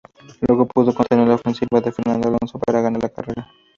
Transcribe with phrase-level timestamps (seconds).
[0.47, 3.47] Luego pudo contener la ofensiva de Fernando Alonso para ganar la carrera.